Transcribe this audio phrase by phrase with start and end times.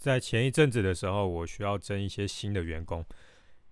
[0.00, 3.04] 在前一阵子的时候，我需要征一些新的员工，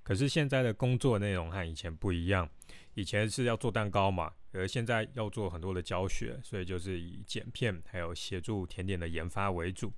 [0.03, 2.47] 可是现在的工作内容和以前不一样。
[2.93, 9.91] 以前是要做蛋糕嘛，而现在要做很多的教学，所以就是以剪片还有协助甜点的研发为主。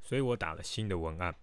[0.00, 1.34] 所以我打了新的文案，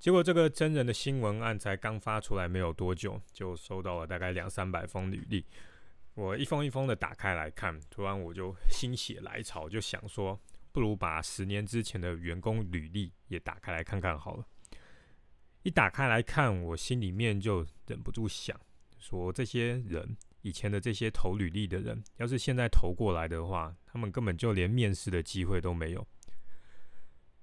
[0.00, 5.46] 结果这个真人的新文案才刚发出来没有多久，就收到了大概两三百封履历。
[6.14, 10.36] 我一封一封的打开来看，突然我就心血来潮，就想说。
[10.72, 14.46] 不如把十年之前的员工履历也打开来看看好了。
[15.62, 18.58] 一打开来看，我心里面就忍不住想：
[18.98, 26.06] 说这些人以前的这些投履历的人，要是现在投过来的话，他们根本就连面试的机会都没有。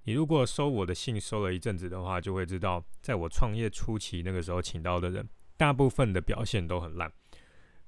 [0.06, 7.12] 你如果收我的信收了一阵子的话，就会知道，在我创业初期那个时候请到的人，大部分的表现都很烂，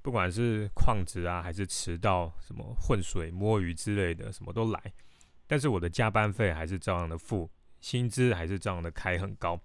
[0.02, 4.94] 不管是旷职啊，还是迟到、什么混水摸鱼之类的，什么都来。
[5.48, 9.60] 但是我的加班费还是照样的付，薪资还是照样的开很高，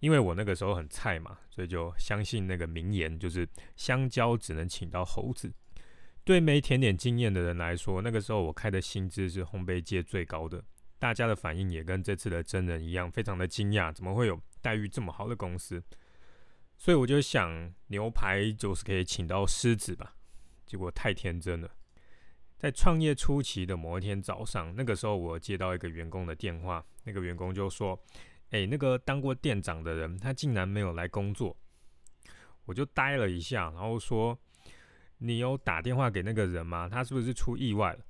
[0.00, 5.52] 因为我那个时候很菜嘛，所以就相信那个名言，就是香蕉只能请到猴子。
[6.24, 10.62] 对没甜点经验的人来说，那个时候我开的薪资是烘焙界最高的，
[10.98, 15.82] 大家的反应也跟这次的真人一样，非常的惊讶，怎么会有待遇这么好的公司？
[16.76, 20.16] 所以我就想，牛排就是可以请到狮子吧，
[20.66, 21.70] 结果太天真了。
[22.58, 27.96] 在创业初期的某一天早上，那个时候我接到一个员工的电话，那个员工就说
[28.50, 31.56] ：“哎，那个当过店长的人，他竟然没有来工作。”
[32.66, 34.36] 我就呆了一下，然后说
[35.18, 36.88] ：“你有打电话给那个人吗？
[36.88, 38.00] 他是不是出意外了？”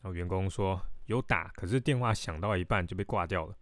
[0.00, 3.56] 然后员工说：“有打，可是电话响到一半就被挂掉了。”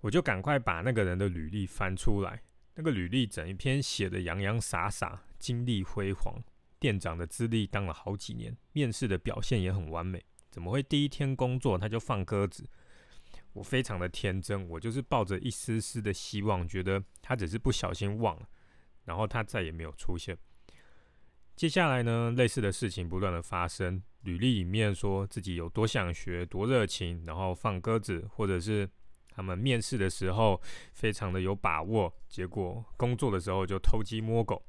[0.00, 2.42] 我就赶快把那个人的履历翻出来，
[2.74, 6.42] 那个履历整一篇写的洋洋洒洒，经历辉煌。
[6.80, 12.68] 店长的资历当了好几年，面试的表现也很完美，怎么会第一天工作他就放鸽子？
[13.52, 18.48] 我非常的天真，我就是抱着一丝丝的希望，觉得他只是不小心忘了，
[19.04, 20.36] 然后他再也没有出现。
[21.56, 28.88] 接下来呢，类似的事情不断的发生，履历里面说自己有多想学、多热情，然后放鸽子，或者是
[29.28, 30.58] 他们面试的时候
[30.94, 34.64] 非常的有把握，结果工作的时候就偷鸡摸狗。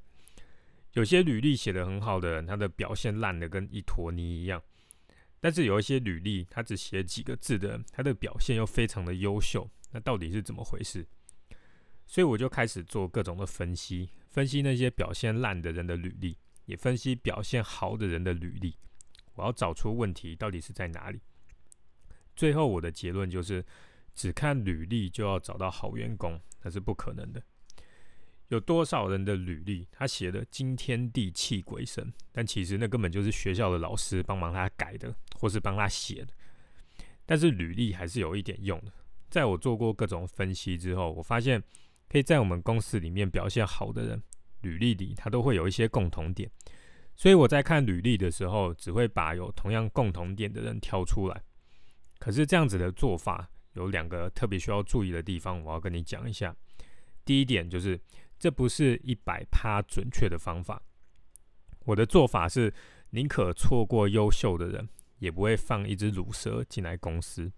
[0.94, 4.60] 有些履历写的很好的人，他的表现烂的跟一坨泥一样；
[5.40, 9.70] 但是有一些履历，他只写几个字的，他的表现又非常的优秀。
[9.92, 11.06] 那到底是怎么回事？
[12.06, 18.76] 所以我就开始做各种的分析，分析那些表现烂的人的履历，也分析表现好的人的履历。
[19.36, 21.22] 我要找出问题到底是在哪里。
[22.36, 23.66] 最后我的结论就是，
[24.14, 27.42] 只看履历就要找到好员工，那是不可能的。
[28.52, 36.34] 有多少人的履历，他写的惊天地泣鬼神，但其实那根本就是学校的老师帮忙他改的，或是帮他写的。
[37.26, 38.92] 但是履历还是有一点用的。
[39.30, 41.64] 在我做过各种分析之后，我发现
[42.10, 44.22] 可以在我们公司里面表现好的人，
[44.64, 46.52] 履历里他都会有一些共同点。
[47.16, 51.42] 所以我在看履历的时候，只会把有同样共同点的人挑出来。
[52.20, 56.54] 可是这样子的做法有两个特别需要注意的地方，我要跟你讲一下。
[57.24, 57.98] 第一点就是。
[58.42, 60.82] 这不是一百趴准确的方法。
[61.86, 62.74] 我的做法是，
[63.12, 67.52] 宁可错过优秀的人，也不会放一只乳蛇进来公司。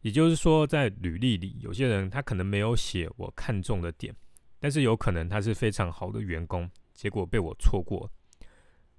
[0.00, 4.16] 也就是说，在履历里，有些人他可能没有写我看中的点，
[4.58, 8.10] 但是有可能他是非常好的员工，结果被我错过。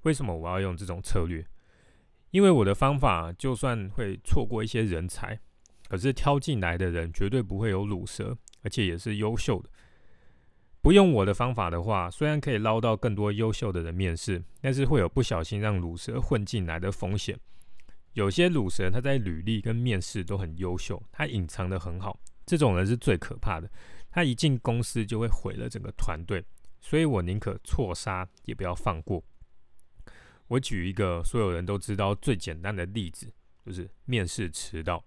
[0.04, 1.44] 为什么我要用这种策略？
[2.30, 5.40] 因为我的方法就算会错过一些人才，
[5.90, 9.70] 可是挑进来的人绝对不会有乳蛇，而且也是优秀的。
[10.84, 17.40] 不用我的方法的话，虽然可以捞到更多优秀的人面试，但是会有不小心让卤蛇混进来的风险。
[18.12, 23.72] 有些卤蛇他在履历跟面试都很优秀，他隐藏的很好，这种人是最可怕的。
[24.12, 26.44] 他一进公司就会毁了整个团队，
[26.82, 29.24] 所以我宁可错杀也不要放过。
[30.48, 33.32] 我举一个所有人都知道最简单的例子，
[33.66, 35.02] 就是面试迟到。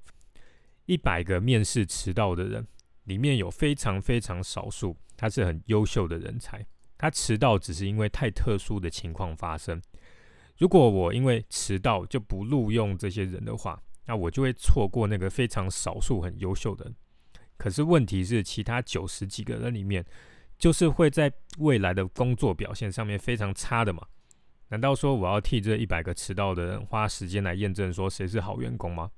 [0.87, 2.67] 一百个面试迟到的人，
[3.07, 4.97] 里面有非常非常少数。
[5.17, 6.65] 他是很优秀的人才，
[6.99, 9.81] 他迟到只是因为太特殊的情况发生。
[10.59, 16.95] 如果我因为迟到就不录用这些人的话，那我就会错过那个非常少数很优秀的人。
[17.57, 20.05] 可是问题是，其他九十几个人里面，
[20.59, 24.07] 就是会在未来的工作表现上面非常差的嘛？
[24.69, 29.11] 难道说我要替这一百个迟到的人花时间来验证说谁是好员工吗？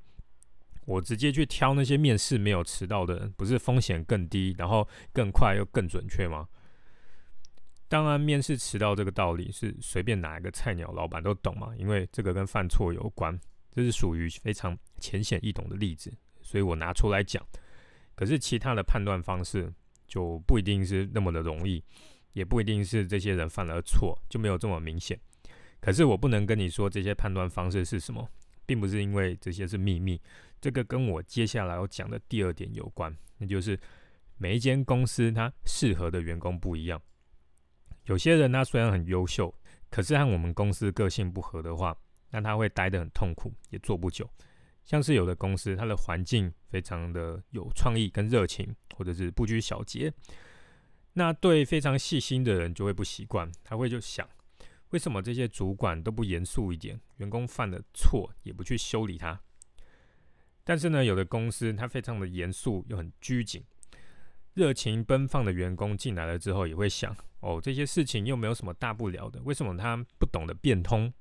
[0.88, 6.48] 我直接去挑那些面试没有迟到的人，不是风险更低，然后更快又更准确吗？
[7.88, 13.38] 当然，面试迟到这个道理是随便哪一个菜鸟老板都懂嘛，因为这个跟犯错有关，
[13.70, 17.46] 这是属于非常浅显易懂的例子，所以我拿出来讲。
[18.14, 19.70] 可是其他的判断方式
[20.06, 21.84] 就不一定是那么的容易，
[22.32, 25.20] 也不一定是这些人犯了错就没有这么明显。
[25.80, 28.26] 可是我不能跟你说这些判断方式是什么，
[28.68, 30.20] 并不是因为这些是秘密。
[30.60, 33.80] 这个跟我接下来要讲的第二点有关，那就是
[34.36, 37.00] 每一间公司它适合的员工不一样。
[38.04, 39.54] 有些人他虽然很优秀，
[39.90, 41.96] 可是和我们公司个性不合的话，
[42.30, 44.28] 那他会待得很痛苦，也做不久。
[44.84, 50.12] 像是有的公司，它的环境非常的有创意跟热情，或者是不拘小节，
[51.14, 54.28] 那对非常细心的人就会不习惯，他会就想，
[54.90, 59.40] 为什么这些主管都不严肃一点，员工犯了错也不去修理他？
[60.64, 63.64] 但是呢，有的公司它非常的严肃又很拘谨，
[64.54, 71.12] 热情奔放的员工进来了之后，也会想，哦，这些事情又没有什么大不了的，为什么他不懂得变通？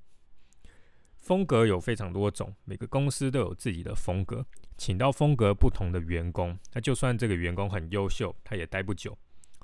[1.15, 4.45] 风格有非常多种，每个公司都有自己的风格。
[4.77, 9.17] 请到风格不同的员工，那就算这个员工很优秀，他也待不久。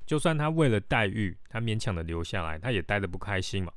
[0.06, 3.72] 就算他为了待遇，他勉强的留下来，他也待得不开心嘛。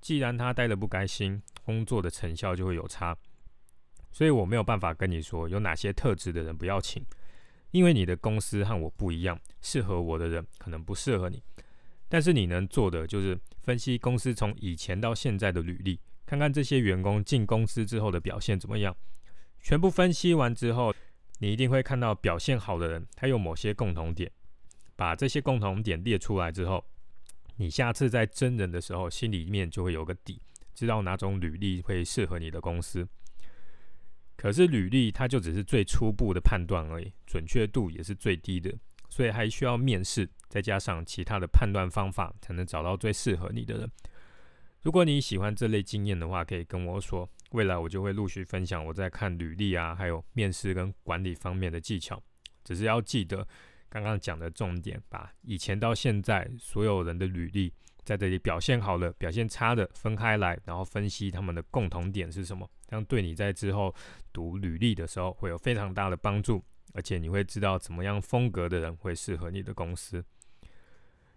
[0.00, 3.16] 既然他待得不开心，工作的成效就会有差。
[4.10, 7.04] 所以我没有办法跟你说有哪些特质的人不要请，
[7.70, 11.42] 因为你的公司和我不一样，适合我的人可能不适合你。
[12.08, 16.00] 但是你能做的就是分析公司从以前到现在的履历。
[16.24, 18.94] 看看这些员工进公司之后的表现怎么样？
[19.60, 20.94] 全部分析完之后，
[21.38, 24.30] 你一定会看到表现好的人，他有某些共同点。
[24.96, 26.84] 把这些共同点列出来之后，
[27.58, 30.40] 你下次在真人的时候，心里面就会有个底，
[30.74, 33.06] 知道哪种履历会适合你的公司。
[34.36, 38.72] 可是履历它就只是最初步的判断而已，准确度也是最低的，
[39.08, 43.90] 所以还需要面试，再加上其他的判断方法，才能找到最适合你的人。
[44.82, 52.22] 如果你喜欢这类经验的话，可以跟我说，未来我就会陆续分享我在看履历啊，还有面试跟管理方面的技巧。
[52.62, 53.48] 只是要记得
[53.90, 57.72] 刚刚讲的重点，把以前到现在所有人的履历，
[58.04, 63.94] 在这里表现好了、表现差的分开来，然后分析他们的共同点是什么，这样对你在之后
[64.32, 66.62] 读履历的时候会有非常大的帮助，
[66.92, 70.24] 而且你会知道怎么样风格的人会适合你的公司。